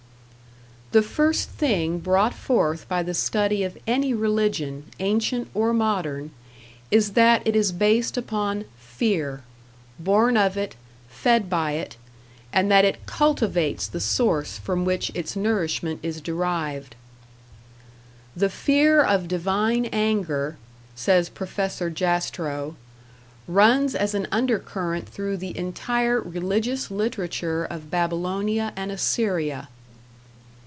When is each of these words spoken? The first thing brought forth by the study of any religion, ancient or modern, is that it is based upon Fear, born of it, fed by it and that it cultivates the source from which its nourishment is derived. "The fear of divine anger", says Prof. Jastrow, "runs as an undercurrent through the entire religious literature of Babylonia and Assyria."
The 0.91 1.01
first 1.01 1.47
thing 1.51 1.99
brought 1.99 2.33
forth 2.33 2.85
by 2.89 3.01
the 3.01 3.13
study 3.13 3.63
of 3.63 3.77
any 3.87 4.13
religion, 4.13 4.87
ancient 4.99 5.47
or 5.53 5.71
modern, 5.71 6.31
is 6.91 7.11
that 7.13 7.41
it 7.47 7.55
is 7.55 7.71
based 7.71 8.17
upon 8.17 8.65
Fear, 8.77 9.41
born 9.97 10.35
of 10.35 10.57
it, 10.57 10.75
fed 11.07 11.49
by 11.49 11.71
it 11.79 11.95
and 12.51 12.69
that 12.71 12.83
it 12.83 13.05
cultivates 13.05 13.87
the 13.87 14.01
source 14.01 14.57
from 14.59 14.83
which 14.83 15.11
its 15.15 15.33
nourishment 15.33 16.01
is 16.03 16.19
derived. 16.19 16.97
"The 18.35 18.49
fear 18.49 19.01
of 19.01 19.29
divine 19.29 19.85
anger", 19.93 20.57
says 20.93 21.29
Prof. 21.29 21.79
Jastrow, 21.93 22.75
"runs 23.47 23.95
as 23.95 24.13
an 24.13 24.27
undercurrent 24.29 25.07
through 25.07 25.37
the 25.37 25.57
entire 25.57 26.19
religious 26.19 26.91
literature 26.91 27.63
of 27.63 27.89
Babylonia 27.89 28.73
and 28.75 28.91
Assyria." 28.91 29.69